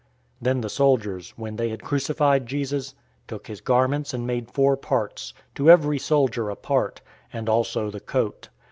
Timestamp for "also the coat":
7.47-8.49